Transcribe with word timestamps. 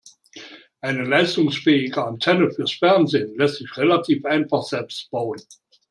Eine 0.81 1.03
leistungsfähige 1.03 2.03
Antenne 2.03 2.49
fürs 2.49 2.71
Fernsehen 2.71 3.35
lässt 3.37 3.57
sich 3.57 3.77
relativ 3.77 4.25
einfach 4.25 4.63
selbst 4.63 5.11
bauen. 5.11 5.37